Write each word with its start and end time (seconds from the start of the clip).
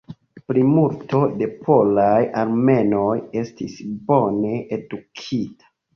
Plimulto 0.51 1.17
de 1.41 1.49
polaj 1.67 2.17
armenoj 2.43 3.13
estis 3.43 3.77
bone 4.09 4.55
edukita. 4.79 5.75